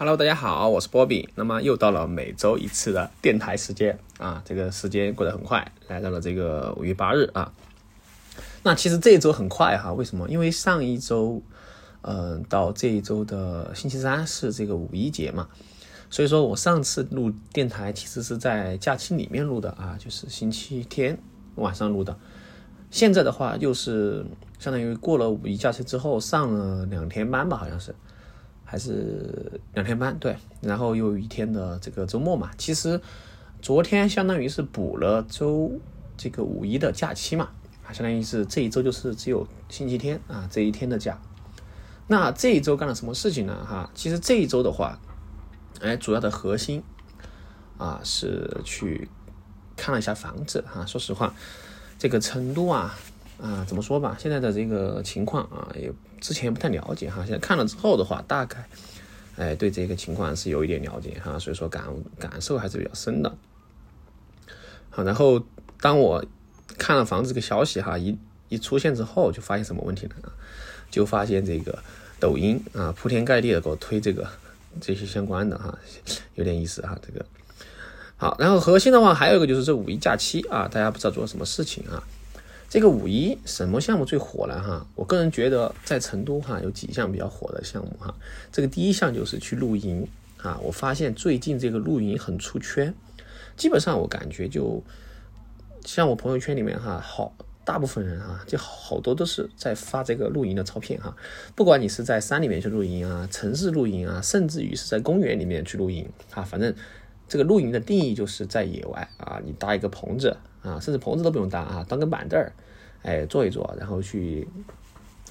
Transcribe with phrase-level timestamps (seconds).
[0.00, 1.28] Hello，大家好，我是波比。
[1.34, 7.52] 那么又到了每周一次的电台时间啊，这个时间过得很快，来到了这个五月八日啊。
[8.62, 10.28] 那其实这一周很快哈，为什么？
[10.28, 11.42] 因为上一周，
[12.02, 15.48] 嗯，到这一周的星期三是这个五一节嘛，
[16.08, 21.18] 所以说我上次录电台其实是在假期里面录的啊，就是星期天
[21.56, 22.16] 晚上录的。
[22.92, 24.24] 现在的话又是
[24.60, 27.92] 相当于过了五一假期之后上了两天班吧，好像是。
[28.70, 32.50] 还是两天班，对，然后又一天的这个周末嘛。
[32.58, 33.00] 其实
[33.62, 35.72] 昨天相当于是补了周
[36.18, 37.48] 这个五一的假期嘛，
[37.86, 41.18] 啊，相当于是这一周就是只有星期天啊这一天的假。
[42.08, 43.66] 那这一周干了什么事情呢？
[43.66, 45.00] 哈，其实这一周的话，
[45.80, 46.82] 哎，主要的核心
[47.78, 49.08] 啊是去
[49.76, 50.84] 看了一下房子哈。
[50.84, 51.34] 说实话，
[51.98, 52.94] 这个成都啊。
[53.40, 58.68] 啊，怎么说吧，现在的这个情况啊，也之前不太了解哈，现在看了之后的话，大概，
[59.36, 61.84] 哎，对这个情况是有一点了解哈，所以说感
[62.18, 63.32] 感受还是比较深的。
[64.90, 65.40] 好，然后
[65.80, 66.24] 当我
[66.76, 70.34] 看了房子这个消息哈，一一出现之后，就发现什么问题了啊？
[70.90, 71.78] 就发现这个
[72.18, 74.26] 抖音啊，铺天盖地的给我推这个
[74.80, 75.78] 这些相关的哈，
[76.34, 77.24] 有点意思哈，这个。
[78.16, 82.02] 好，然后核心的话还有一个就是这五一假期啊，大家不知道做什么事情啊。
[82.68, 84.86] 这个五一什么项目最火了哈？
[84.94, 88.14] 我个人觉得在成都哈有几项比较火的项目哈。
[88.52, 90.60] 这个第一项就是去露营啊。
[90.62, 92.94] 我发现最近这个露营很出圈，
[93.56, 94.82] 基本上我感觉就
[95.86, 101.16] 像我朋友圈里面哈，好大部分人啊，就好多都是在发这个露营的照片哈。
[101.54, 106.74] 不管你是在山里面去露营啊，城市露营啊，甚至于是在公园里面去露营啊，反正
[107.28, 110.36] 这个露营的定义就是在野外啊，你搭一个棚子。
[110.60, 112.52] 啊，甚至棚子都不用搭啊，当个板凳儿，
[113.02, 114.46] 哎，坐一坐，然后去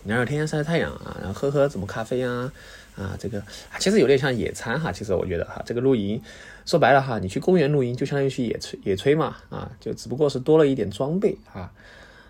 [0.06, 2.52] 聊聊天、晒晒太阳啊，然后喝喝什么咖啡啊，
[2.96, 3.44] 啊，这个
[3.78, 4.90] 其实有点像野餐哈。
[4.90, 6.20] 其实我觉得哈，这个露营
[6.66, 11.72] 说白了哈，你去公园露营就相当于去野炊野炊嘛，啊，就只不过是多了一点装备啊。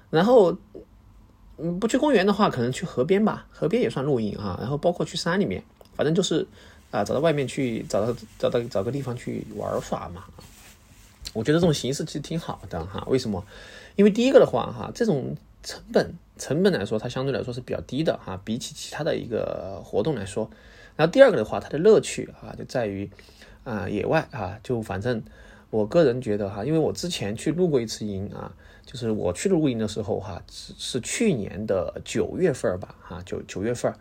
[0.09, 0.57] 然后，
[1.57, 4.57] 嗯，不去公园的话，可能去河边吧，河边也算露营啊。
[4.59, 5.63] 然后包括去山里面，
[5.95, 6.45] 反正就是
[6.91, 10.23] 啊，找到外面去，找到找到找个地方去玩耍嘛。
[11.33, 13.45] 我觉得这种形式其实挺好的哈，为什么？
[13.95, 20.49] 因为第一个的话哈，这种成本成本来说，它相对来说是比较低的哈，比起其他的一个活动来说。
[20.95, 23.09] 然后第二个的话，它的乐趣啊就在于
[23.63, 25.21] 啊野外啊，就反正
[25.69, 28.51] 我个人觉得哈，因为我之前去露过一次营啊，
[28.85, 33.93] 就是我去露营的时候哈，是去年的九月份吧哈，九九月份，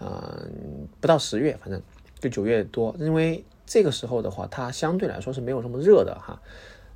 [0.00, 1.80] 嗯，不到十月，反正
[2.24, 3.44] 就九月多，因为。
[3.66, 6.38] 这个时候的话，它相对来说是没有这么热的哈，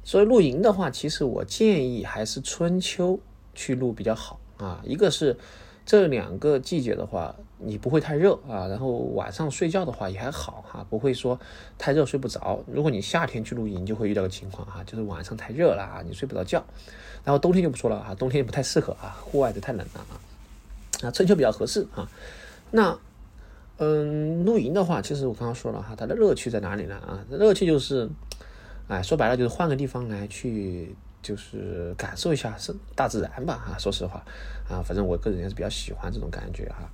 [0.05, 3.19] 所以露营的话，其实我建议还是春秋
[3.55, 4.79] 去露比较好啊。
[4.85, 5.35] 一个是
[5.87, 11.41] 这两个季节的话，你不会太热啊，然后晚上睡觉的话也还好哈，不会说
[11.79, 12.63] 太热睡不着。
[12.71, 16.63] 如果你夏天去露营，就会遇到个情况哈，就是晚上太热了啊，你睡不着觉。
[17.25, 20.01] 然后冬天就不说了哈，冬天也不太适合啊，户外的太冷了
[21.01, 22.07] 啊，啊春秋比较合适啊。
[22.71, 22.99] 那。
[23.81, 26.97] 嗯，露营的话，其实我刚刚说了哈，它的乐趣在哪里呢？
[26.97, 28.11] 啊，乐趣就是，
[28.89, 33.55] 哎，说白了就是换个地方来去，就是感受一下是大自然吧。
[33.55, 34.25] 哈，说实话，
[34.69, 36.91] 啊，反正我个人也是比较喜欢这种感觉哈。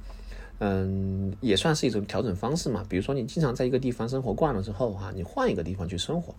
[0.58, 2.84] 嗯，也算是一种调整方式嘛。
[2.86, 6.34] 比如说你经常在一个地方生活惯了之后哈，你换一个地方去生活，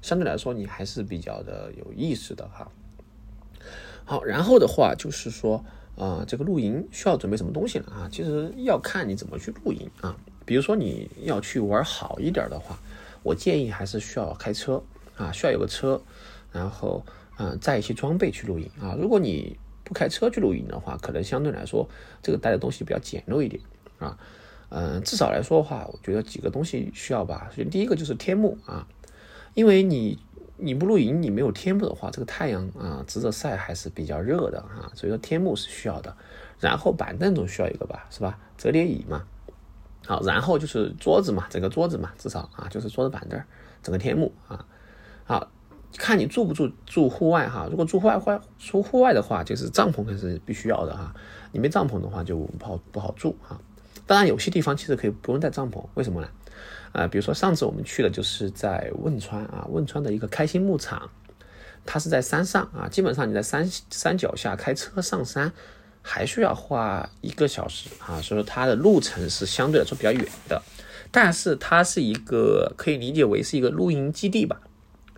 [0.00, 2.70] 相对来说你还是比较的有意思的哈。
[4.04, 5.64] 好，然后的话就是说。
[5.98, 7.86] 啊，这个露营需要准备什么东西呢？
[7.90, 8.08] 啊？
[8.10, 10.16] 其实要看你怎么去露营啊。
[10.46, 12.78] 比如说你要去玩好一点的话，
[13.24, 14.80] 我建议还是需要开车
[15.16, 16.00] 啊，需要有个车，
[16.52, 17.04] 然后
[17.36, 18.96] 嗯，载一些装备去露营啊。
[18.96, 21.88] 如果你不开车去露营的话，可能相对来说
[22.22, 23.60] 这个带的东西比较简陋一点
[23.98, 24.16] 啊。
[24.68, 27.48] 嗯，至少来说的话，我觉得几个东西需要吧。
[27.50, 28.86] 首先第一个就是天幕啊，
[29.54, 30.18] 因为你。
[30.58, 36.14] 你不露营，你没有天幕的话，这个太阳啊，直着晒还是比较热的哈，所以说天幕是需要的。
[36.58, 38.36] 然后板凳总需要一个吧，是吧？
[38.56, 39.22] 折叠椅嘛，
[40.04, 43.40] 好，然后就是桌子嘛，整个桌子嘛，至少啊，就是桌子板凳，
[43.82, 44.66] 整个天幕啊，
[45.24, 45.48] 好，
[45.96, 47.68] 看你住不住住户外哈。
[47.70, 51.14] 如果住户外或住户外的话，就是帐篷还是必须要的哈。
[51.52, 53.60] 你没帐篷的话就不好不好住哈。
[54.04, 56.28] 当然有些地方其实可以不用带帐篷，为什么呢？
[56.92, 61.10] 啊，比如说上次我们去的就是在汶川啊，汶川的一个开心牧场，
[61.84, 65.52] 它是在山上啊，基本上你在山山脚下开车上山，
[66.02, 70.62] 还需要花一个小时啊，所以说它的路程是相对来说比较远的，
[71.10, 74.60] 但是它是一个可以理解为是一个露营基地吧，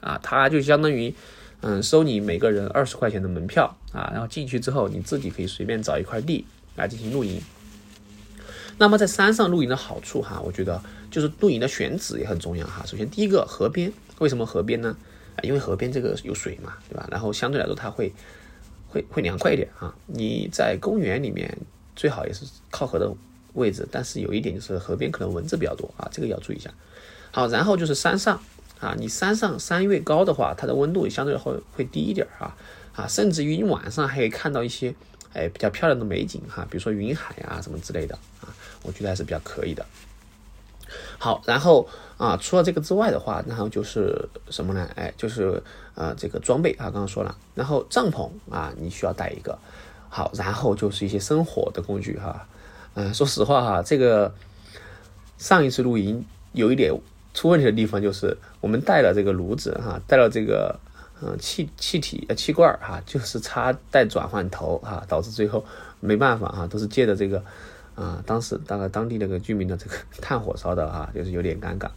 [0.01, 1.15] 啊，它就相当于
[1.61, 6.45] 嗯收你每个人二十块钱的门票啊，然后进去之后你自己可以随便找一块地
[6.77, 7.41] 来进行露营。
[8.81, 12.83] 那么在山上露营的好处哈，我觉得就是露营的选址也很重要哈。
[12.87, 14.97] 首先第一个河边，为什么河边呢？
[15.37, 17.07] 啊，因为河边这个有水嘛，对吧？
[17.11, 18.11] 然后相对来说它会
[18.89, 19.95] 会会凉快一点啊。
[20.07, 21.59] 你在公园里面
[21.95, 23.13] 最好也是靠河的
[23.53, 26.73] 位置，但是有一点就是河边可能蚊子比较多啊，这个要注意一下。
[27.33, 28.41] 好，然后就是山上
[28.81, 32.57] 啊，你山上山越高的话，它的温度相对会会低一点啊
[32.97, 34.95] 啊，甚至于你晚上还可以看到一些
[35.35, 38.49] 哎比较漂亮的美景哈，比如说云海啊什么之类的啊，
[38.83, 39.85] 我觉得还是比较可以的。
[41.19, 44.89] 好，然后啊，除了这个之外的话，然后就是什么呢？
[44.97, 45.63] 哎，就是
[45.95, 49.59] 呃这个装备啊，刚刚说了，然后帐篷啊，你需要带一个。
[50.09, 52.47] 好，然后就是一些生火的工具哈。
[52.95, 54.35] 嗯，说实话哈，这个
[55.39, 56.93] 上一次露营有一点。
[57.33, 60.77] 出问题的地方就是我们带了这个炉子哈，带了这个
[61.23, 65.65] 嗯气气体呃气罐哈，就是插带转换头哈，导致最后
[66.01, 67.41] 没办法哈，都是借的这个
[68.01, 71.91] 啊，当时大概当地那个居民的这个 炭火烧的哈，就是有点尴尬。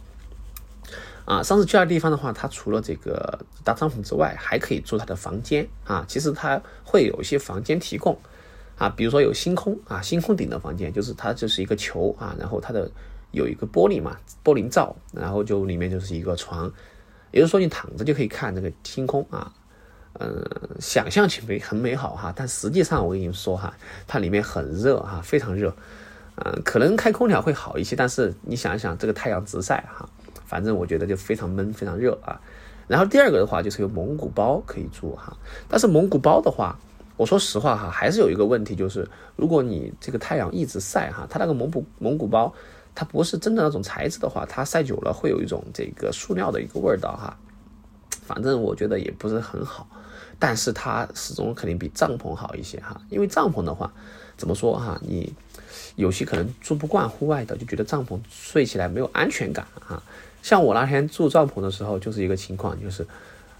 [1.24, 6.04] 啊，上次去的地方的话，它除了这个搭帐篷之外，还可以住它的房间啊。
[6.06, 8.18] 其实它会有一些房间提供
[8.76, 12.90] 啊，比如说有星空啊，星空顶的房间，就是它就是一个球啊，然后它的。
[13.34, 16.72] 有一个玻璃嘛，玻璃罩，然后就里面就是一个床，
[17.32, 19.52] 也就是说你躺着就可以看这个星空啊，
[20.20, 20.44] 嗯，
[20.80, 23.74] 想象起美很美好哈，但实际上我跟你们说哈，
[24.06, 25.74] 它里面很热哈，非常热，
[26.36, 30.08] 嗯，可能开空调会好一些，但是你想一想这个太阳直晒哈，
[30.46, 32.40] 反正我觉得就非常闷，非常热啊。
[32.86, 35.36] 然后第二个的话就是有蒙古包可以住哈，
[35.68, 36.78] 但是蒙古包的话，
[37.16, 42.52] 我说实话哈，还是有一个问题，就是如果你这个太阳一直晒哈，它那个蒙古蒙古包。
[42.96, 47.36] 它不是真的那种材质的话，它晒久了会有一种这个塑料的一个味道哈。
[48.26, 49.86] 反正我觉得也不是很好，
[50.38, 53.00] 但是它始终肯定比帐篷好一些哈。
[53.10, 53.92] 因为帐篷的话，
[54.36, 54.98] 怎么说哈？
[55.02, 55.32] 你
[55.96, 60.02] 有些可能住不惯户外的，就觉得帐篷睡起来没有安全感哈。
[60.42, 63.06] 像我那天住帐篷的时候，就是一个情况，就是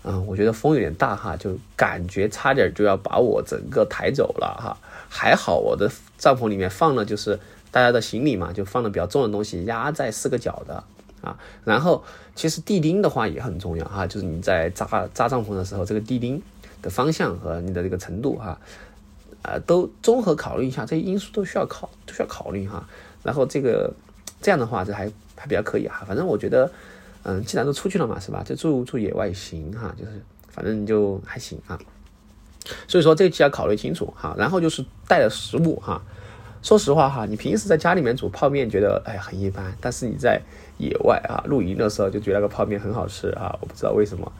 [0.02, 4.76] 嗯，我觉得风有点大哈，就感觉差点就要把我整个抬走了哈。
[5.08, 7.38] 还好我的帐篷里面放了就是。
[7.74, 10.84] 大家的行李嘛，就放的比较重的东西压在四个角的
[11.24, 11.36] 啊。
[11.64, 12.04] 然后
[12.34, 16.40] 其实地钉的话也很重要哈，就是你在扎扎帐篷的时候，这个地钉
[16.82, 18.58] 的方向和你的这个程度哈，
[19.42, 22.86] 呃，都综合考虑一下，这些因素都需要考都需要考虑哈。
[23.22, 23.92] 然后这个
[24.40, 26.04] 这样的话，这还还比较可以哈。
[26.06, 26.70] 反正我觉得，
[27.22, 28.42] 嗯，既然都出去了嘛，是吧？
[28.44, 31.78] 就住住野外行哈，就是反正就还行啊。
[32.86, 34.34] 所以说这个要考虑清楚哈。
[34.38, 36.02] 然后就是带的食物哈。
[36.64, 40.40] 说实话哈，你平时在家里面煮泡面觉得哎很一般，但是你在
[40.78, 44.32] 野外啊露营的时候就觉得那个泡面很好吃啊，我不知道为什么，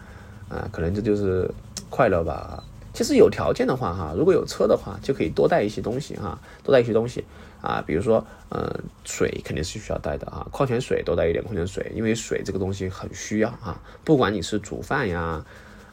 [0.49, 1.47] 啊，可能这就是
[1.91, 2.65] 快乐吧。
[2.95, 7.23] 其实有条件的话哈，如果有车的话，就可以多带一些东西哈，多带一些东西
[7.61, 8.73] 啊，比如说嗯
[9.05, 15.45] 水肯定是需要带的啊，矿泉水多带一点矿泉水，因为水这个东西很需要啊，不管你是煮饭呀。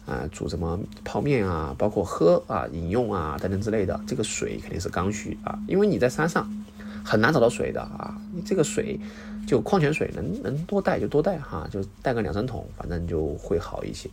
[0.05, 6.49] 啊，煮什么泡面啊，包括喝啊、饮用啊等等之类的，这个水肯定是刚需啊，因为你在山上
[7.03, 8.99] 很难找到水的啊，你这个水
[9.47, 14.09] 就矿泉水能能多带就多带哈，就带个两三桶，反正就会好一些。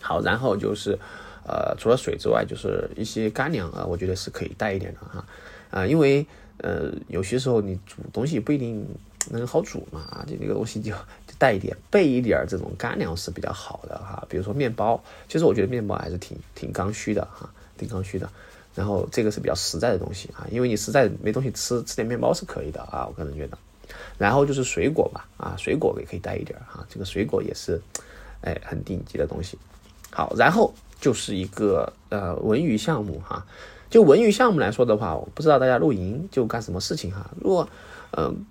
[0.00, 0.98] 好，然后就是
[1.44, 5.24] 呃，除了水之外，就是一些干粮啊，我觉得是可以带一点的哈，
[5.70, 6.26] 啊，因为
[6.58, 8.86] 呃，有些时候你煮东西不一定。
[9.30, 10.00] 能好煮嘛？
[10.10, 10.94] 啊，这个东西就
[11.38, 14.26] 带一点备一点这种干粮是比较好的哈。
[14.28, 17.48] 比如说面包，其实我觉得面包还是挺挺刚需的哈，
[17.78, 18.28] 挺刚需的。
[18.74, 23.56] 然后这个是比较实在的东西啊，因为你实在没东西吃，吃点面包是可以的啊，我个人觉得。
[24.18, 27.80] 然后就是水果吧，啊，水果也可以带一点哈，这个水果也是
[28.42, 29.58] 哎很顶级的东西。
[30.10, 33.46] 好，然后就是一个呃文娱项目哈，
[33.88, 37.30] 就文娱项目来说的话，我不知道大家露营就干什么事情哈。
[37.40, 37.68] 如果
[38.16, 38.44] 嗯。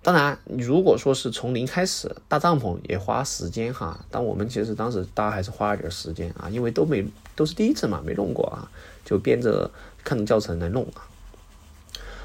[0.00, 8.70] 当然，如果说是从零开始搭帐篷也花时间哈，但我们其实当时搭还是花了点时间啊，因为都没都是第一次嘛，没弄过啊，
[9.04, 9.70] 就编着
[10.04, 11.04] 看着教程来弄啊。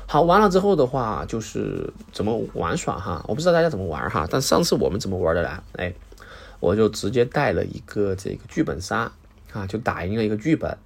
[0.06, 5.64] 好，完了之后的话就是怎么玩耍哈，我不知道大家怎么玩哈，但上次我们怎么玩的呢？
[5.76, 5.94] 哎，
[6.60, 9.12] 我就直接带了一个这个剧本杀
[9.52, 10.78] 啊，就打印了一个剧本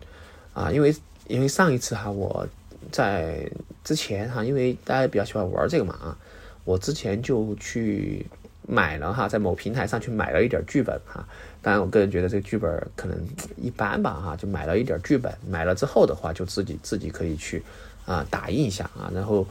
[0.54, 0.96] 啊，因为
[1.28, 2.48] 因为上一次哈我
[2.92, 3.52] 在
[3.84, 6.18] 之前哈，因为大家比较喜欢玩这个嘛啊。
[6.68, 8.26] 我之前就去
[8.68, 11.26] 买了哈，在某平台上去买了一点剧本哈，
[11.62, 13.18] 当然我个人觉得这个剧本可能
[13.56, 17.64] 一般吧哈，就买了一点剧本，买了之后的话就自己自己可以去
[18.06, 19.48] 啊打印一下啊，然后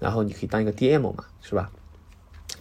[0.00, 1.70] 然后你可以当一个 DM 嘛，是吧？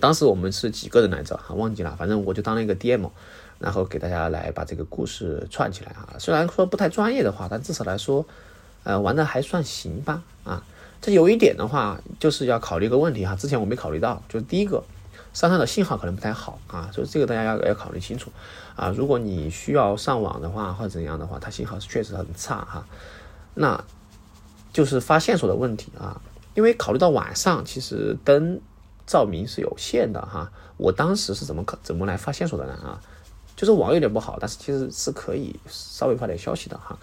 [0.02, 3.10] 当时我们是几个人来着哈，忘记了，反正我就当了一个 DM，
[3.58, 6.10] 然后给大家来把这个故事串起来哈。
[6.20, 8.26] 虽然说不太专业的话，但至少来说，
[8.84, 10.62] 呃，玩的还算行吧啊。
[11.04, 14.82] 这有一点的话，就是要考虑一个问题哈，之前我没考虑到，就是第一个，
[15.34, 18.32] 山上的信号可能不太好啊，所以这个大家要要考虑清楚
[18.78, 18.88] 啊。
[18.96, 22.88] 如果你需要上网的话，或者怎样的话，它信号是确实很差哈。
[23.54, 23.84] 那
[24.72, 26.22] 就是发线索的问题啊，
[26.54, 28.62] 因为考虑到晚上，其实灯
[29.06, 30.50] 照明是有限的哈。
[30.78, 33.02] 我当时是怎么可怎么来发线索的呢啊？
[33.58, 36.98] 就是网有点不好，但是其实是可以稍微发点消息的哈。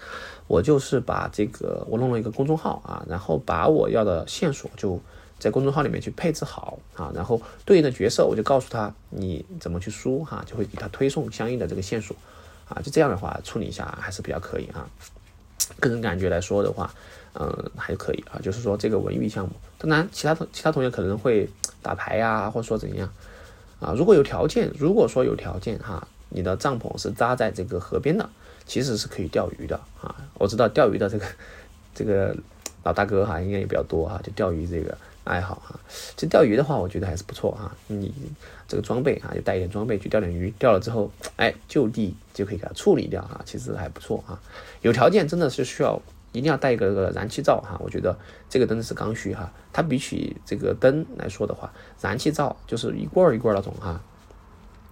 [0.50, 5.00] 我就是把这个我弄了一个公众号啊，然后把我要的线索就
[5.38, 12.16] 在公众号里面去配置好啊，然后对应的角色我就告诉他你怎么去输哈，就会给他推送相应的这个线索
[12.69, 14.85] 啊，就这样的话处理一下还是比较可以啊。
[15.78, 16.92] 个人感觉来说的话，
[17.35, 18.42] 嗯，还可以啊。
[18.42, 21.49] 就是说这个文娱项目，当然其他同其他同学可能会
[21.80, 23.09] 打牌呀，或者说怎样
[23.78, 23.95] 啊。
[23.97, 26.09] 如果有条件，如果说有条件哈。
[26.33, 28.30] 你的帐篷是扎在这个河边的，
[28.70, 30.14] 其实是可以钓鱼的啊！
[30.34, 31.26] 我知道钓鱼的这个
[31.92, 32.32] 这个
[32.84, 35.74] 老大哥哈，应该也比较多哈，就钓鱼这个爱好哈。
[36.14, 37.74] 其实钓鱼的话，我觉得还是不错哈。
[37.88, 38.14] 你
[38.68, 44.40] 这个装备啊，就带一点装备去钓点鱼，钓了之后，哎，就地就可以给它处理掉哈，其实还不错啊。
[44.82, 46.00] 有条件真的是需要
[46.30, 48.16] 一定要带一个个燃气灶哈，我觉得
[48.48, 49.52] 这个灯是刚需哈。
[49.72, 54.00] 它比起这个灯来说的话，燃气灶就是一罐一罐那种哈。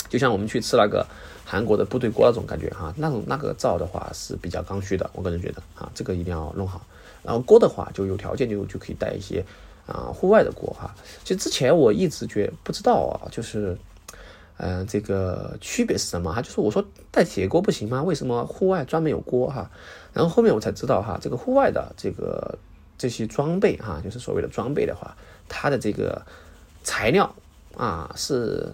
[0.09, 1.07] 就像我们去吃那个
[1.51, 6.85] 韩国的部队锅那种感觉哈，那种那个灶的话是比较刚需的，我个人觉得啊，这个一定要弄好。
[7.23, 9.43] 然后锅的话，就有条件就就可以带一些
[9.87, 10.95] 啊户外的锅哈。
[11.25, 13.75] 其实之前我一直觉不知道啊，就是
[14.59, 16.43] 嗯这个区别是什么哈？
[16.43, 18.03] 就是我说带铁锅不行吗？
[18.03, 19.71] 为什么户外专门有锅哈？
[20.13, 22.59] 然后后面我才知道哈，这个户外的这个
[22.99, 25.17] 这些装备哈，就是所谓的装备的话，
[25.49, 26.21] 它的这个
[26.85, 27.35] 材料
[27.75, 28.71] 啊是。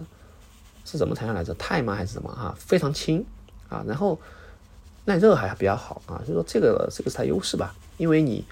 [0.85, 1.53] 是怎么材料来着？
[1.55, 1.93] 钛吗？
[1.93, 2.31] 还是什么？
[2.31, 3.25] 哈，非常轻
[3.67, 4.17] 啊，然后
[5.03, 7.75] 耐热还比较好啊，所以说这个这个是它优势吧。
[7.97, 8.45] 因为你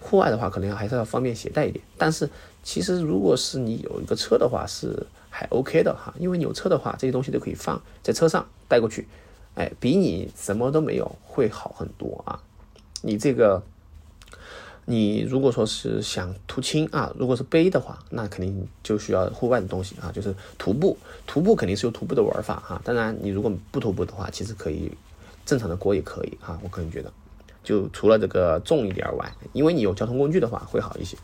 [0.00, 1.82] 户外的话，可能还是要方便携带一点。
[1.96, 2.28] 但是
[2.62, 6.12] 其实如果是你有一个车的话，是还 OK 的哈。
[6.18, 9.06] 因为有车的话，这些东西都可以放在车上带过去，
[9.54, 12.42] 哎，比你什么都没有会好很多啊。
[13.00, 13.62] 你这个。
[14.88, 22.80] 你如果说是想图轻啊，如果是背的话，那肯定就需要户外的东西啊，就是徒步，徒步肯定是有徒步的玩法哈。
[22.84, 24.92] 当然，你如果不徒步的话，其实可以
[25.44, 26.56] 正常的锅也可以哈。
[26.62, 27.12] 我个人觉得，
[27.64, 31.16] 就除了这个重一点外，因为你有交通工具的话会好一些。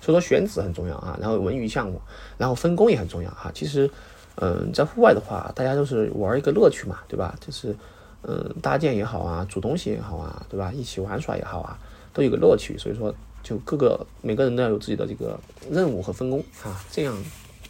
[0.00, 2.00] 所以说选址很重要啊，然后文娱项目，
[2.36, 3.50] 然后分工也很重要哈。
[3.54, 3.90] 其实，
[4.36, 7.34] 嗯，在户外的话，大家都是玩一个乐趣嘛，对吧？
[7.40, 7.74] 就是
[8.22, 10.70] 嗯，搭建也好啊，煮东西也好啊，对吧？
[10.72, 11.78] 一起玩耍也好啊。
[12.12, 15.38] 都有个乐趣，所以说就各个每个人都要有自己的这个
[15.70, 17.16] 任务和分工啊，这样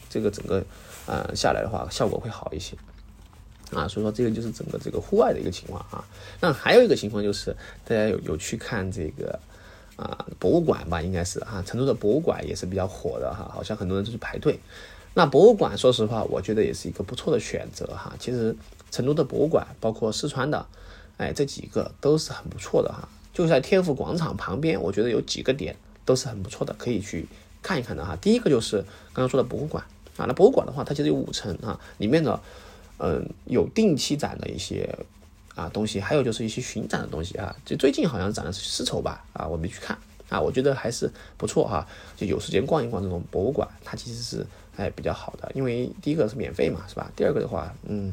[0.09, 0.65] 这个整个
[1.07, 2.77] 呃下来的话效果会好一些
[3.73, 6.05] 啊，所以说这个就是整个这个户外的一个情况啊。
[6.41, 7.55] 那还有一个情况就是
[7.85, 9.39] 大家有有去看这个
[9.97, 14.59] 啊博物馆吧，应该是哈，成都的博物馆也是比较火的哈，好像很多人都是排队。
[15.15, 18.15] 那博物馆说实话，我觉得也是一个不错的选择哈。
[18.19, 18.55] 其实
[18.91, 20.65] 成都的博物馆，包括四川的，
[21.17, 23.09] 哎这几个都是很不错的哈。
[23.39, 27.25] 就在天府广场旁边，我觉得有几个点都是很不错的，可以去
[27.63, 28.19] 看一看的哈。
[28.21, 28.79] 第一个就是
[29.13, 29.85] 刚刚说的博物馆
[30.17, 32.41] 啊，那博物馆的话，它其实有五层啊，里面的
[32.99, 34.93] 嗯有定期展的一些
[35.55, 37.55] 啊东西，还有就是一些巡展的东西啊。
[37.65, 39.97] 就最近好像展的是丝绸吧啊，我没去看
[40.29, 41.87] 啊，我觉得还是不错哈。
[42.17, 44.45] 就有时间逛一逛这种博物馆，它其实是
[44.77, 47.09] 哎比较好的，因为第一个是免费嘛，是吧？
[47.15, 48.13] 第二个的话，嗯。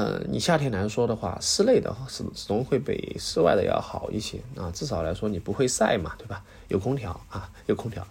[0.00, 6.40] 嗯，你夏天来说的话，室内的始始终会比室外的要好一些啊，至少来说你不会晒嘛，对吧？
[6.68, 8.06] 有空调啊，有空调。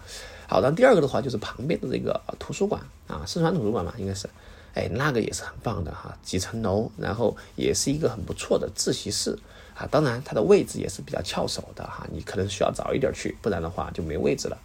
[0.50, 4.30] 好，然后第二个的话就是旁边的这个图书馆啊，四川图书馆嘛，应该是，
[4.74, 9.40] 哎，那个也是很棒的哈，几层楼，然后也是一个很不错的自习室
[9.74, 14.58] 啊，当然它的位置也是比较翘手的哈，你可能需要早一点去，不然的话就没位置了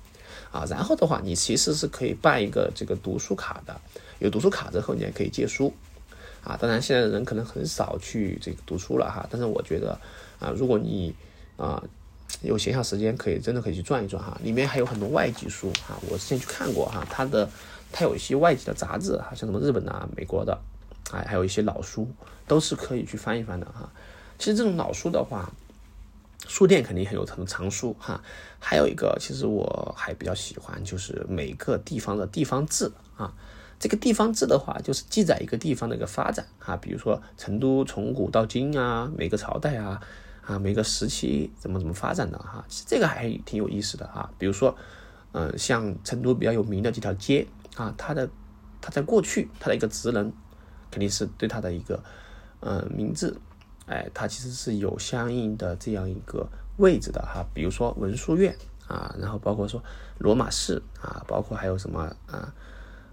[0.51, 0.65] 啊。
[0.69, 3.81] 然后的话，你其实是可以办一个这个读书卡的，
[4.19, 5.73] 有读书卡之后，你还可以借书。
[6.45, 9.97] 啊，当然现在的人可能很少去这个读书了哈，但是我觉得
[10.41, 11.15] 啊，如果你
[11.57, 11.81] 啊
[12.43, 17.49] 有闲暇时间，可以真的可以去转一转哈，里面还有很多外籍书哈，我之前去看过哈，它的
[17.93, 20.59] 它有一些外籍的杂志哈，像什么日本的、美国的，
[21.13, 22.09] 哎，还有一些老书
[22.49, 23.89] 都是可以去翻一翻的哈。
[24.37, 25.49] 其实这种老书的话，
[26.49, 28.21] 书店肯定很有很多藏书哈，
[28.59, 33.33] 还有一个其实我还比较喜欢，就是每个地方的地方志啊。
[33.83, 40.01] 这个地方志的话，就是记载一个地方的一个发展啊，比如说成都从古到今啊，每个朝代啊，
[40.47, 44.31] 啊每个时期怎么怎么发展的哈，其实这个还挺有意思的啊。
[44.39, 44.77] 比如说，
[45.33, 48.31] 嗯，像成都比较有名的几条街啊，它的
[48.81, 50.33] 它在过去它的一个职能，
[50.89, 52.01] 肯定是对它的一个
[52.61, 53.37] 嗯名字，
[53.87, 57.45] 哎，它其实是有相应的这样一个位置的哈。
[57.53, 59.83] 比如说文殊院啊，然后包括说
[60.19, 62.55] 罗马式啊，包括还有什么啊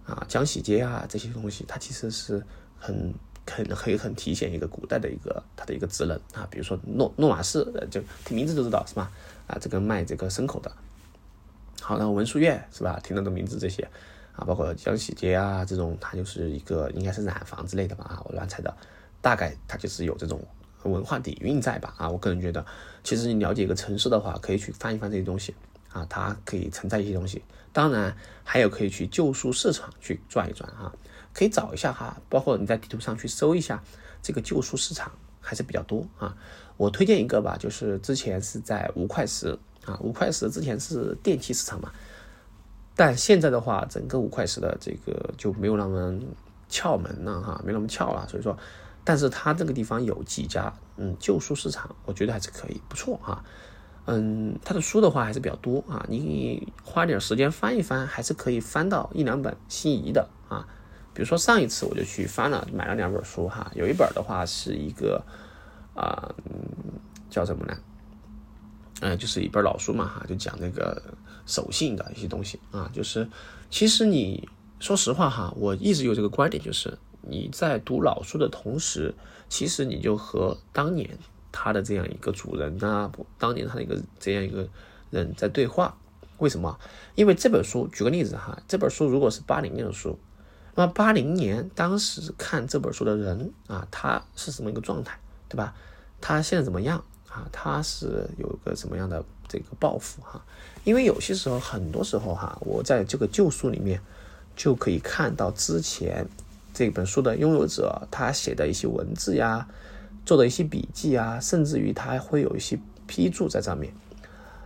[0.09, 2.43] 啊江洗街啊这些东西，它其实是
[2.79, 3.13] 很
[3.49, 9.11] 很可以很体现一个古代的一个它的一个职能啊，比如说诺诺马式，就听名字就知道是吧？
[9.47, 10.71] 啊，这个卖这个牲口的。
[11.81, 12.99] 好，然后文殊院是吧？
[13.03, 13.87] 听到的名字这些
[14.35, 18.05] 啊，包括江洗街啊这种，它就是一个应该是染坊之类的吧？
[18.05, 18.75] 啊，我乱猜的，
[19.21, 20.41] 大概它就是有这种。
[20.83, 21.93] 文化底蕴在吧？
[21.97, 22.65] 啊，我个人觉得，
[23.03, 25.53] 其实你了解一个城市的话，可以去翻一翻这些东西
[25.91, 27.43] 啊，它可以承载一些东西。
[27.71, 30.91] 当然，还有可以去旧书市场去转一转啊，
[31.33, 33.83] 可以找一下哈，包括你在地图上去搜一下
[34.21, 36.35] 这个旧书市场还是比较多啊。
[36.77, 41.91] 我推荐一个吧，就是之前是在五块石啊，五块石之前是电器市场嘛，
[42.95, 46.19] 但现在的话，整个五块石的这个就没有那么
[46.69, 48.57] 窍门了哈，没那么翘了，所以说。
[49.05, 53.43] 但是它这个地方有几家，嗯，旧书市场，我觉得还是可以，不错哈。
[54.11, 60.65] 嗯，他的书的话还是比较多啊，你花点时间翻一翻，还是可以翻到一两本心仪的啊。
[61.13, 65.23] 比如说上一次我就去翻了，买了两本书哈，有一本的话是一个
[65.93, 66.33] 啊，
[67.29, 67.77] 叫什么呢？
[69.01, 71.01] 嗯，就是一本老书嘛哈，就讲那个
[71.45, 73.27] 守信的一些东西啊，就是
[73.69, 74.49] 其实你
[74.79, 76.97] 说实话哈，我一直有这个观点就是。
[77.21, 79.13] 你在读老书的同时，
[79.49, 81.19] 其实你就和当年
[81.51, 84.67] 他的这样一个主人呐，不，当年他的一个这样一个
[85.09, 85.95] 人在对话。
[86.37, 86.79] 为什么？
[87.15, 90.17] 因为这本书，举个例子哈，这本书如果是八零年的书，
[90.75, 95.73] 那么八零年当时看这本书的人啊，他是什么一个状态，对吧？
[96.21, 97.47] 他现在怎么样啊？
[97.51, 100.41] 他是有个什么样的这个抱负哈？
[100.83, 104.01] 因为有些时候，很多时候哈，我在这个旧书里面
[104.55, 106.27] 就可以看到之前。
[106.71, 109.67] 这本书的拥有者，他写的一些文字呀，
[110.25, 113.93] 做的一些笔记啊，甚至于他会有一些批注在上面。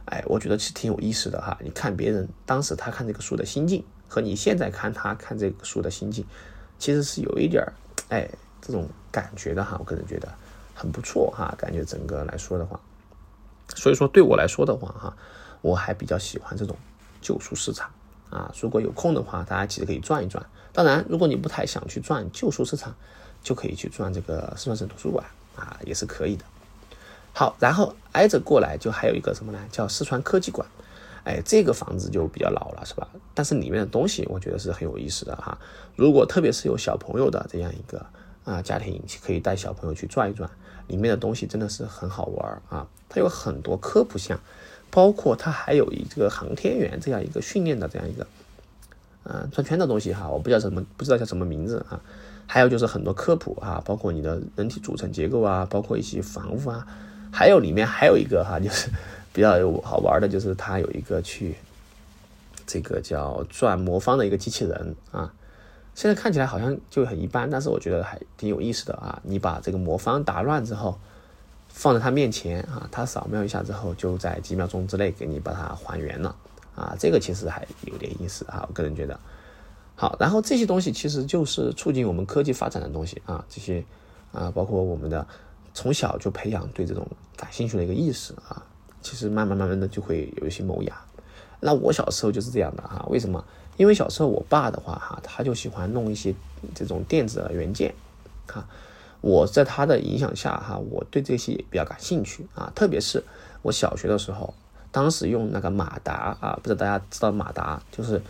[0.05, 1.57] 哎，我觉得其实挺有意思的哈。
[1.63, 6.25] 你看别人当时他看这个书的心境，和你现在看他看这个书的心境，
[6.77, 7.73] 其实是有一点儿
[8.09, 8.29] 哎
[8.61, 9.77] 这种感觉的哈。
[9.79, 10.27] 我个人觉得
[10.75, 12.79] 很不错哈，感觉整个来说的话，
[13.75, 15.15] 所以说对我来说的话哈，
[15.61, 16.75] 我还比较喜欢这种
[17.21, 17.89] 旧书市场
[18.29, 18.53] 啊。
[18.61, 20.45] 如果有空的话，大家其实可以转一转。
[20.73, 22.93] 当然，如果你不太想去转旧书市场，
[23.41, 25.23] 就可以去转这个四川省图书馆
[25.55, 26.45] 啊，也是可以的。
[27.33, 29.59] 好，然后挨着过来就还有一个什么呢？
[29.71, 30.67] 叫四川科技馆。
[31.23, 33.07] 哎，这个房子就比较老了，是吧？
[33.33, 35.57] 但是里面的东西我觉得是很有意思的哈。
[35.95, 38.05] 如果特别是有小朋友的这样一个
[38.43, 40.49] 啊家庭，可以带小朋友去转一转，
[40.87, 42.85] 里面的东西真的是很好玩啊。
[43.07, 44.37] 它有很多科普项，
[44.91, 48.27] 包括它还有一个航天员这样一个训练的这样一个。
[49.23, 52.01] 嗯，转圈的东西哈，我不知道什么，不知道叫什么名字啊。
[52.45, 56.85] 还有就是很多科普啊，包括你的人体组成结构啊，包括一些防物啊。
[57.31, 58.89] 还有里面还有一个哈， 就是
[59.33, 61.55] 比较好玩的，就是它有一个去
[62.67, 65.33] 这个叫转魔方的一个机器人啊。
[65.95, 69.19] 现在看起来好像就很一般，但是我觉得还挺有意思的啊。
[69.23, 70.99] 你把这个魔方打乱之后，
[71.69, 76.35] 放在他面前啊，他扫描一下之后，就在几秒钟之内给你把它还原了。
[76.75, 79.19] 啊，这个其实还有点意思啊，我个人觉得。
[79.95, 83.83] 好，然后这些东西其实就是促进我们科技发展的东西啊，这些
[84.31, 85.25] 啊，包括我们的
[85.73, 88.65] 从小就培养对这种感兴趣的一个意识啊，
[89.01, 90.95] 其实慢慢慢慢的就会有一些萌芽。
[91.59, 93.43] 那我小时候就是这样的哈，为什么？
[93.77, 96.33] 因为小时候我爸的话哈，他就喜欢弄一些
[96.75, 97.93] 这种电子元件
[98.47, 98.67] 啊，
[99.21, 103.23] 我在他的影响下哈，我对这些比较感兴趣啊，特别是
[103.61, 104.53] 我小学的时候。
[104.91, 108.21] 当时用那个马达啊，不知道大家知道马达，就是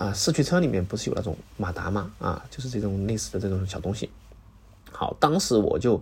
[0.00, 2.10] 啊，四驱车里面不是有那种马达吗？
[2.18, 4.08] 啊，就是这种类似的这种小东西。
[4.90, 6.00] 好，当时我就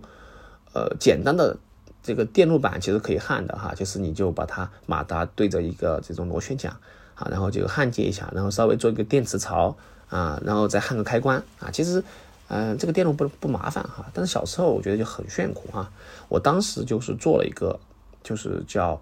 [0.71, 1.57] 呃简单的
[2.01, 6.71] 这个电路板其实可以焊的哈，就是你就把它马达对着一个这种螺旋桨
[7.15, 9.75] 啊，然后就焊接一下，然后稍微做一个电磁槽
[10.07, 11.69] 啊，然后再焊个开关啊。
[11.69, 12.01] 其实
[12.47, 15.91] 嗯，这个电路不不麻烦哈，但是小时候我觉得就很炫酷哈。
[16.29, 17.77] 我当时就是做了一个，
[18.23, 19.01] 就是叫。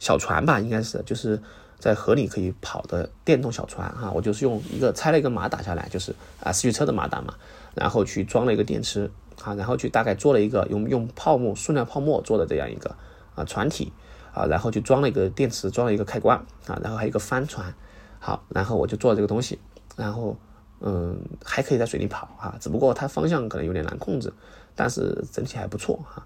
[0.00, 1.40] 小船吧，应该是就是
[1.82, 4.12] 在河里可以跑的电动小船哈。
[4.14, 7.34] 我就是用一个拆了一个马达下来，就是啊四驱车的马达嘛，
[7.74, 9.10] 然后去装了一个电池
[9.42, 12.94] 啊，然后去大概做了一个用用泡沫塑料泡沫做的这样一个
[13.34, 13.92] 啊船体
[14.32, 17.74] 啊，然后就装了一个电池，装了一个开关啊，然后还有一个帆船。
[18.20, 19.58] 好，然后我就做这个东西，
[19.96, 20.36] 然后
[20.78, 24.32] 嗯还可以在水里跑啊，只不过它方向可能有点难控制，
[24.76, 26.24] 但是整体还不错哈。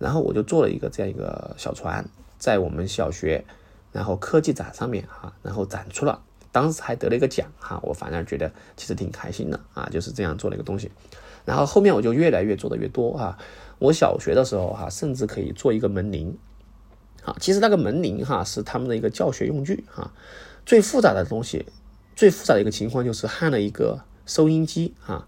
[0.00, 2.04] 然后我就做了一个这样一个小船。
[2.38, 3.42] 在我们小学，
[3.96, 10.90] 然后科技展上面哈，然后展出了，当时还得了一个奖哈，我反而觉得其实挺开心的啊，就是这样做了一个东西，
[11.46, 13.38] 然后后面我就越来越做的越多哈，
[13.78, 16.36] 我小学的时候哈，甚至可以做一个门铃，
[17.24, 20.12] 啊，其实那个门铃哈是他们的一个教学用具哈。
[20.66, 21.64] 最复杂的东西，
[22.14, 25.26] 最复杂的一个情况就是焊了一个收音机啊。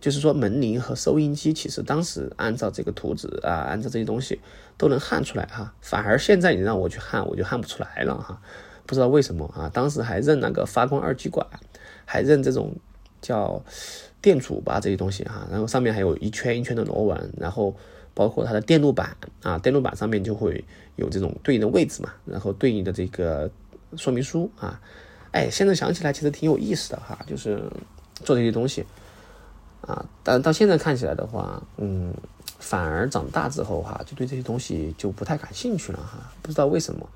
[0.00, 4.40] 就是说门铃和收音机，其实当时按照这个图纸啊，按照这些东西
[4.78, 5.74] 都能焊出来哈。
[5.82, 8.40] 反而现在你让我去焊，我就焊不出来了哈。
[8.86, 9.70] 不知道为什么啊？
[9.72, 11.46] 当时还认那个发光二极管，
[12.06, 12.74] 还认这种
[13.20, 13.62] 叫
[14.22, 15.46] 电阻吧这些东西哈。
[15.50, 17.76] 然后上面还有一圈一圈的螺纹，然后
[18.14, 20.64] 包括它的电路板啊，电路板上面就会
[20.96, 23.50] 有这种对应的位置嘛，然后对应的这个
[23.96, 24.80] 说明书啊。
[25.32, 27.62] 哎，现在想起来其实挺有意思的哈，就是
[28.24, 28.84] 做这些东西。
[29.82, 32.12] 啊，但到现在看起来的话，嗯，
[32.58, 36.30] 反而长大之后哈，就对这些东西就不太感兴趣了哈。
[36.42, 37.08] 不知道为什么，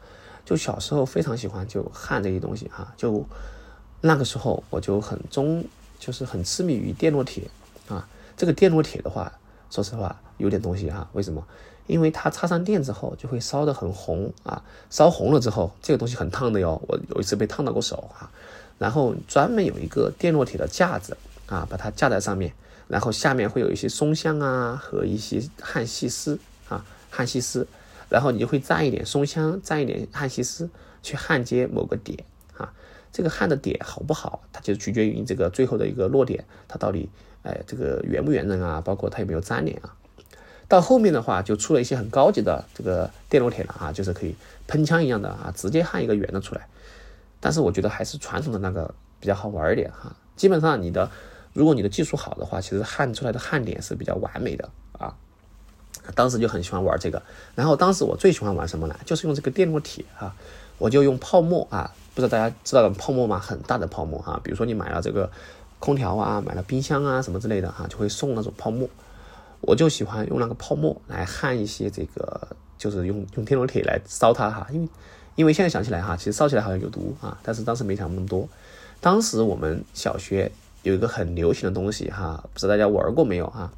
[0.44, 2.92] 就小时候非常喜欢就焊这些东西哈。
[2.96, 3.24] 就
[4.00, 5.64] 那个时候我就很中，
[5.98, 7.44] 就是很痴迷于电烙铁
[7.88, 8.08] 啊。
[8.36, 9.30] 这个电烙铁的话，
[9.70, 11.06] 说实话有点东西哈。
[11.12, 11.46] 为什么？
[11.86, 14.62] 因为它插上电之后就会烧得很红啊。
[14.88, 16.80] 烧红了之后，这个东西很烫的哟。
[16.88, 18.30] 我有一次被烫到过手哈。
[18.78, 21.14] 然后专门有一个电烙铁的架子。
[21.46, 22.52] 啊，把它架在上面，
[22.88, 27.66] 然后下面会有一些松香啊和一些焊细丝啊，焊细丝，
[28.08, 30.68] 然后你就会蘸一点松香，蘸一点焊细丝
[31.02, 32.24] 去焊接某个点
[32.56, 32.72] 啊。
[33.12, 37.08] 这个焊的点好不好，它就取决于你这个最后的一个落点，它到底
[37.42, 39.94] 哎这个圆不圆润啊，包括它有没有粘连啊。
[40.66, 44.34] 到后面的话就出了一些很高级的这个电烙铁了啊，就是可以
[44.66, 46.66] 喷枪一样的啊，直接焊一个圆的出来。
[47.38, 50.16] 但是我觉得还是传统的那个比较好玩一点哈。
[50.36, 51.10] 基本上你的。
[51.54, 55.14] 如果你的技术好的话，其实焊出来的焊点是比较完美的啊。
[56.14, 57.22] 当时就很喜欢玩这个，
[57.54, 58.94] 然后当时我最喜欢玩什么呢？
[59.06, 60.36] 就是用这个电烙铁啊，
[60.76, 63.38] 我就用泡沫啊，不知道大家知道泡沫吗？
[63.38, 65.30] 很大的泡沫哈，比如说你买了这个
[65.78, 68.86] 空调啊，买了冰箱啊什么之类的哈，就会送那种泡沫。
[69.62, 74.88] 我就喜欢用那个泡沫来焊一些这个，就是用用电烙铁来烧它哈，因为
[75.36, 78.46] 因为现在想起来哈，其实烧起来好像有毒啊，但是当时没想那么多。
[79.00, 80.50] 当时我们小学。
[80.84, 83.72] 有一个很流行的东西哈，不知道大家玩过没有哈？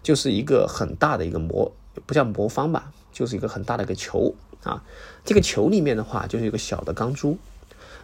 [0.00, 1.72] 就是一个很大的一个魔，
[2.06, 4.82] 不叫魔方吧，就是一个很大的一个球啊。
[5.24, 7.36] 这个球里面的话，就是一个小的钢珠，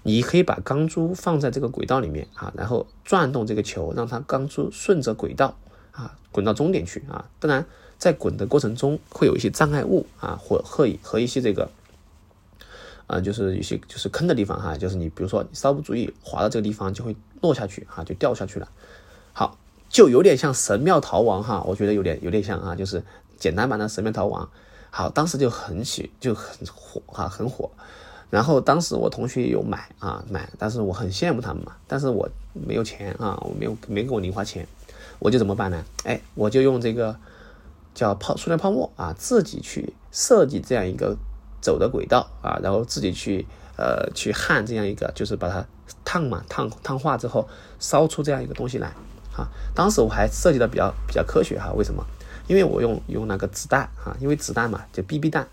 [0.02, 5.56] 你可以把钢珠放在这个轨道里面啊，然后转动这个球，让它钢珠顺着轨道
[5.92, 7.30] 啊滚到终点去啊。
[7.38, 7.64] 当然，
[7.96, 11.70] 在滚的过程中会有一些障碍物啊，或和和一些这个。
[13.06, 18.68] 啊，就是有些就是坑的地方哈，就是你比如说你稍不注意滑到这个地方就会落下去哈，就掉下去了。
[19.32, 19.56] 好，
[19.88, 23.02] 就有点像神庙逃亡哈，我觉得有点有点像啊，就是
[23.38, 24.48] 简单版的神庙逃亡。
[24.90, 27.70] 好，当时就很起就很火哈，很火。
[28.30, 34.66] 然后当时我同学有买啊买，但是我很羡慕他们嘛，但是我没有钱啊，我没有没给我零花钱，
[35.18, 35.84] 我就怎么办呢？
[36.04, 37.16] 哎，我就用这个
[37.94, 41.16] 叫泡塑料泡沫啊，自己去设计这样一个。
[41.60, 43.44] 走的轨道啊，然后自己去
[43.78, 45.64] 呃去焊这样一个，就是把它
[46.04, 48.88] 烫嘛，烫烫化之后烧出这样一个东西来
[49.34, 49.48] 啊。
[49.74, 52.04] 当时我还设计的比较比较科学哈，为什么？
[52.46, 55.46] 因为我用用那个子弹啊，因为子弹嘛，就 BB 弹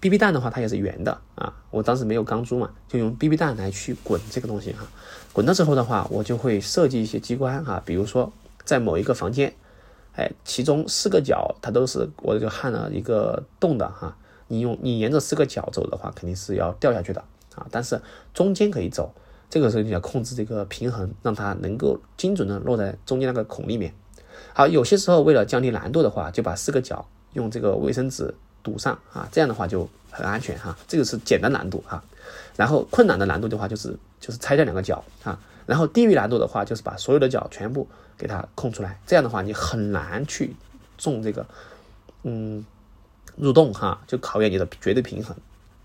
[0.00, 1.52] ，BB 弹的话它也是圆的啊。
[1.70, 4.86] 我当时没有钢珠嘛，就用 BB 弹来去滚这个东西哈。
[5.34, 8.32] 滚了之后的话，我就会设计一些机关哈，比如说
[8.64, 9.54] 在某一个房间，
[10.16, 14.16] 哎，其中四个角它都是我就焊了一个洞的哈。
[14.46, 17.22] 你用你沿着四个角走的话，肯定是要掉下去的
[17.58, 17.66] 啊！
[17.70, 18.00] 但是
[18.32, 19.12] 中间可以走，
[19.50, 23.92] 这个时候你要控制这个平衡，让它能够精准的落在中间那个孔里面。
[24.54, 30.76] 好，有些时候为了降低难度的话，就把四个角用这个卫生纸堵上啊，这样的话就很安全哈。
[30.86, 32.02] 这个是简单难度哈。
[32.56, 35.38] 然后困难的难度的话，就是就是拆掉两个角啊。
[35.66, 38.98] 然后低于难度的话，就是把所有的角全部给它空出来。
[39.06, 40.54] 这样的话，你很难去
[40.96, 41.46] 中这个，
[42.22, 42.64] 嗯。
[43.36, 45.36] 入洞哈，就考验你的绝对平衡，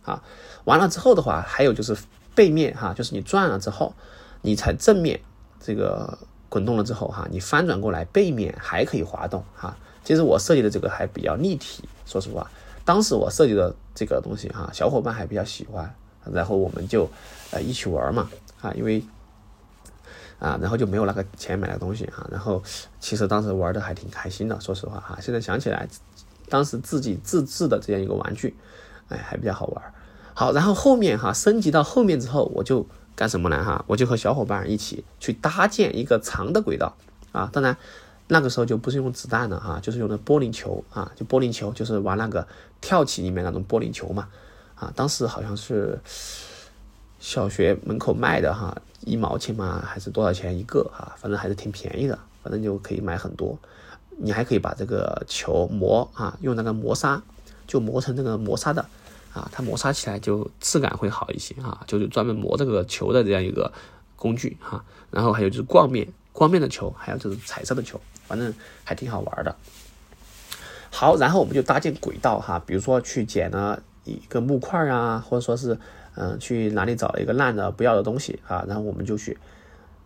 [0.03, 0.21] 啊，
[0.65, 1.97] 完了之后的话，还有就是
[2.35, 3.93] 背面哈，就是你转了之后，
[4.41, 5.19] 你才正面
[5.59, 6.17] 这个
[6.49, 9.75] 滚动了之后哈，你翻转过来背面还可以滑动哈。
[10.03, 12.49] 其实我设计的这个还比较立体，说实话，
[12.83, 15.93] 当时我设计的这个东西哈，小伙伴还比较喜欢，
[16.31, 17.09] 然后我们就
[17.51, 18.29] 呃一起玩嘛
[18.61, 19.03] 啊，因为
[20.39, 22.61] 啊，然后就没有那个钱买那东西哈，然后
[22.99, 25.87] 其实当时玩的还挺开心的，说实话哈，现在想起来。
[26.49, 28.53] 当时自己自制的这样一个玩具，
[29.09, 29.93] 哎，还比较好玩。
[30.33, 32.85] 好，然后后面哈升级到后面之后，我就
[33.15, 33.63] 干什么呢？
[33.63, 36.95] 哈，我就和小伙伴一起去搭建一个长的轨道
[37.31, 37.49] 啊。
[37.53, 37.77] 当然，
[38.27, 42.47] 那个时候就不是用子弹了哈，就是用的玻璃球啊，就玻璃球，就是玩那个
[42.81, 44.27] 跳起里面那种玻璃球嘛。
[44.75, 45.99] 啊，当时好像是
[47.19, 51.13] 小学门口卖的哈，一毛钱嘛，还是多少钱一个哈？
[51.17, 53.57] 反正还是挺便宜的，反正就可以买很多。
[54.17, 57.21] 你还可以把这个球磨啊，用那个磨砂，
[57.67, 58.85] 就磨成那个磨砂的
[59.33, 63.71] 啊，它磨砂起来就质感会好一些啊，就是专门磨这个球的这样一个
[64.15, 64.83] 工具哈。
[65.11, 69.55] 然后还有就是光面，光面的球，还有就是彩色的球，反正还挺好玩的。
[70.89, 75.77] 好，然后我们就搭建轨道哈，比如说去捡了一个木块啊，或者说是
[76.15, 79.37] 嗯去哪里找一个烂的不要的东西啊，然后我们就去，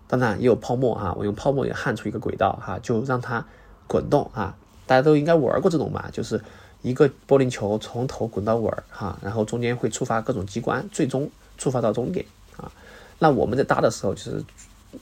[0.08, 3.46] 当然也有泡沫哈，我用泡沫也焊出一个轨道哈，就让它
[3.86, 6.42] 滚动啊，大家都应该玩过这种吧，就是
[6.88, 12.72] 一个玻璃球从头滚到尾哈，然后中间会触发各种机关，最终触发到终点啊。
[13.20, 14.44] 那我们在搭的时候就是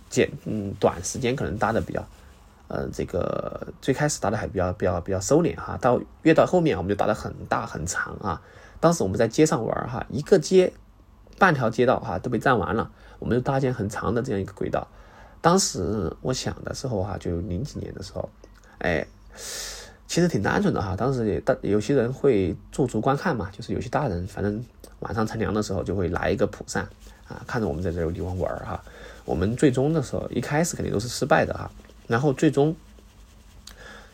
[0.10, 2.06] 简嗯短时间可能搭的比较。
[2.68, 8.42] 呃，这个最开始搭的还比较比较比较收敛哈，到越到后面我们就搭的很大很长啊。
[8.80, 10.74] 当时我们在街上玩哈，一个街
[11.38, 14.88] 半条街道哈都被占完了，我们就搭建很长的这样一个轨道。
[15.42, 18.28] 当时我想的时候哈，就零几年的时候，
[18.80, 19.06] 哎，
[20.08, 20.96] 其实挺单纯的哈。
[20.96, 24.64] 当时也大有些人会驻足观看嘛，就是有些大人反正
[25.00, 26.88] 晚上乘凉的时候就会拿一个蒲扇
[27.28, 28.84] 啊，看着我们在这个地方玩哈。
[29.26, 31.70] 我们最终的时候一开始肯定都是失败的哈。
[32.08, 32.76] 然后最终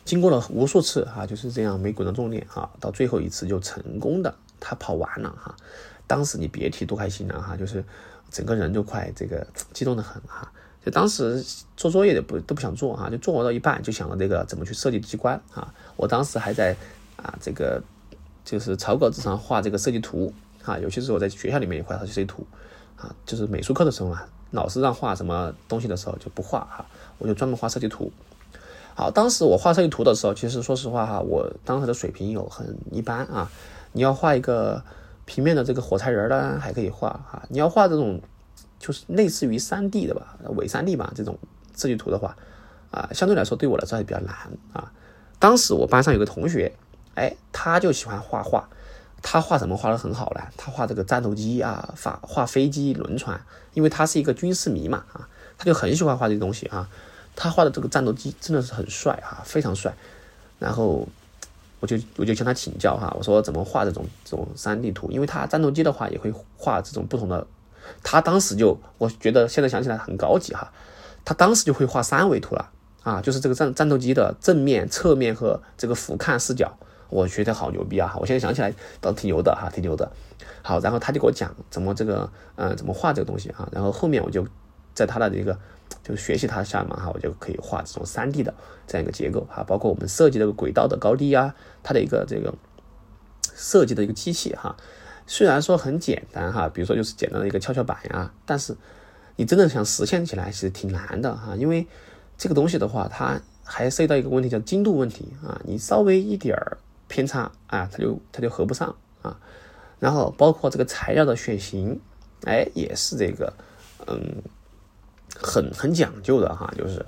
[0.04, 5.54] 经过了无数次哈，就是这样没滚到终点哈，到最后一次就成功的他跑完了哈。
[6.06, 7.84] 当时你别提多开心了哈，就是
[8.30, 10.50] 整个人就快这个激动的很哈。
[10.84, 11.44] 就当时
[11.76, 15.72] 做作业的不都不想做哈，就做到一半就想了这个怎么去设计机关啊。
[15.96, 16.76] 我当时还在
[17.16, 17.82] 啊这个
[18.44, 20.32] 就是草稿纸上画这个设计图
[20.64, 22.46] 啊，尤其是我在学校里面也画设计图
[22.96, 26.84] 啊，就是美术课的时候啊，老师让画什么东西的时候就不画哈。
[27.18, 28.10] 我就专门画设计图。
[28.94, 33.48] 好，当时我画设计图的时候，其实说实话哈，我当时的水平有很一般啊。
[33.92, 34.82] 你要画一个
[35.24, 37.42] 平面的这个火柴人呢，还可以画啊。
[37.48, 38.20] 你要画这种
[38.82, 41.38] 就是类似于三 D 的吧，伪三 D 吧这种
[41.76, 42.36] 设计图的话
[42.90, 44.34] 啊，相对来说对我来说还比较难
[44.72, 44.90] 啊。
[45.38, 46.72] 当时我班上有个同学，
[47.14, 48.68] 哎，他就喜欢画画，
[49.22, 50.40] 他画什么画的很好呢？
[50.56, 53.40] 他画这个战斗机啊，画画飞机、轮船，
[53.72, 55.28] 因为他是一个军事迷嘛啊。
[55.56, 56.88] 他就很喜欢画这些东西啊，
[57.36, 59.94] 他画的这个战斗机真的是很帅啊，非常帅。
[60.58, 61.06] 然后
[61.78, 65.08] 我就我就向他请教哈，我说怎么画这种这种三 D 图？
[65.12, 67.46] 因为他战斗机的话也会画这种不同的。
[68.02, 70.72] 他当时就我觉得现在想起来很高级哈，
[71.24, 72.70] 他当时就会画三维图了
[73.02, 76.76] 啊，就是这个战战斗机的正面、侧面和这个俯瞰视角，
[77.08, 78.16] 我觉得好牛逼啊！
[78.20, 80.10] 我现在想起来倒挺牛的哈，挺牛的。
[80.62, 84.46] 好，然后他就给我讲怎么这个嗯怎么画这个东西啊，然后后面我就。
[84.94, 85.58] 在他的这个
[86.04, 88.52] 就是学习他下面哈，我就可以画这种三 D 的
[88.86, 92.52] 这样一个结构哈，包括我们设计这个轨道的高低啊，它的一个这个
[93.54, 94.76] 设计的一个机器哈，
[95.32, 98.76] 虽然说很简单哈，比如说就是简单的一个跷跷板呀，但是
[99.36, 101.86] 你真的想实现起来其实挺难的哈，因为
[102.36, 106.76] 这个东西的话，它还涉及到一个问题叫精度问题啊，你稍微一点儿
[107.08, 109.34] 偏差啊，它就它就合不上啊，
[109.98, 111.98] 然后包括这个材料的选型，
[112.44, 113.50] 哎，也是这个
[114.06, 114.42] 嗯。
[115.34, 117.06] 很很讲究的哈，就是，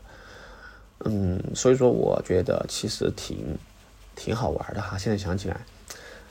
[1.04, 3.36] 嗯，所以说我觉得其实挺
[4.16, 4.96] 挺好玩的哈。
[4.96, 5.60] 现在想起来，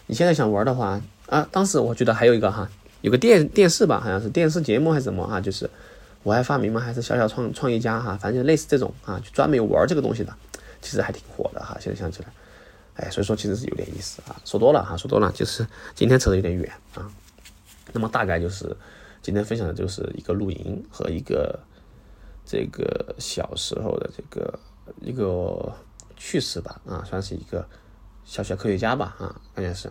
[0.08, 2.70] 你现在想玩的话啊，当时我觉得还有一个哈，
[3.02, 5.70] 有个电电视吧，好像是电视节目还是什么哈，就是
[6.24, 6.80] 我爱发明吗？
[6.80, 10.34] 还是小小创创业家哈，反正就类似这种啊，就专门玩这个东西的，
[10.82, 11.78] 其实还挺火的哈。
[11.80, 12.28] 现在想起来，
[12.96, 14.36] 哎，所以说其实是有点意思啊。
[14.46, 17.12] 说多了哈，说多了就是今天扯得有点远啊。
[17.92, 18.76] 那么大概就是
[19.22, 21.60] 今天分享的就是一个露营和一个。
[22.46, 24.60] 这个小时候的这个
[25.00, 25.74] 一个
[26.18, 27.66] 趣事吧，啊，算是一个
[28.26, 29.90] 小小科学家吧，啊，关键是。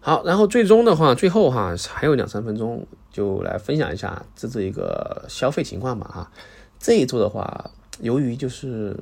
[0.00, 6.32] 好，然后最终的话，最后哈还有两三分钟，就来分享一下这这一个消费情况吧，哈。
[6.78, 8.96] 这一周的话，由于就是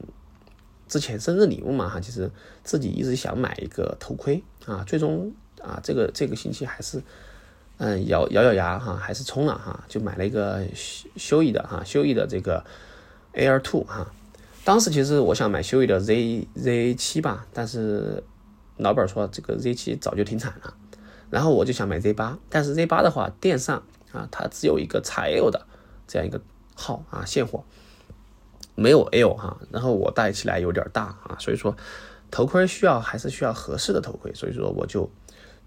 [0.88, 2.30] 之前生日礼物嘛，哈，其实
[2.64, 5.32] 自己一直想买一个头盔啊，最终
[5.62, 7.02] 啊，这个这个星期还是。
[7.80, 12.64] 嗯，咬咬咬牙哈，还是冲了哈，就买了一个修修益的哈，修益的这个
[13.34, 14.10] Air Two 哈。
[14.64, 18.20] 当时其实我想买修益的 Z Z 七吧，但是
[18.78, 20.74] 老板说这个 Z 七早就停产了，
[21.30, 25.66] 然后我就想买 Z 八，但是 Z 八的话店上啊，它只有一个 XL 的
[26.06, 26.40] 这样一个
[26.74, 27.64] 号啊，现货
[28.74, 31.76] 没有 L 哈，然后我戴起来有点大啊，所以说
[32.30, 35.10] 头盔需要还是需要合适的头盔，所以说我就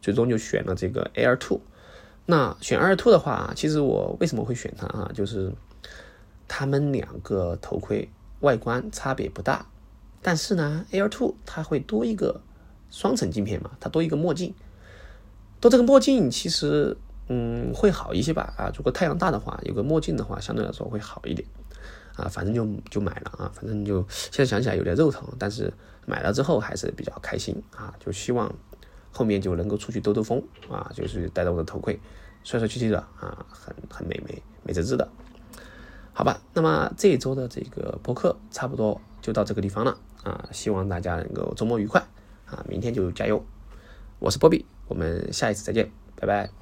[0.02, 1.60] 最终就选了这个 Air Two。
[2.26, 5.12] 那选 Air Two 的话，其实我为什么会选它啊？
[5.14, 5.52] 就是
[6.48, 9.66] 它们两个头盔外观差别不大，
[10.22, 12.40] 但是呢，Air Two 它会多一个
[12.90, 14.54] 双层镜片嘛，它多一个墨镜，
[15.62, 16.98] 多这个墨镜其实
[17.30, 18.70] 嗯会好一些吧啊。
[18.76, 21.48] 如果太阳大的话，有个墨镜的话，相对来说会好一点
[22.16, 22.28] 啊。
[22.28, 25.72] 反正就就买了啊，反正就现在想起来有点肉疼，但是
[26.06, 28.54] 买了之后还是比较开心啊，就希望
[29.12, 31.98] 后面就能够出去兜兜风啊，就是戴着我的头盔，
[32.44, 35.08] 帅帅气气的啊，很很美美美滋滋的。
[36.14, 42.02] 好吧，那么这一周的这个播客差不多就到这个地方了啊，希望大家能够周末愉快
[42.46, 43.46] 啊，明天就加油。
[44.20, 46.61] 我是波比，我们下一次再见，拜拜。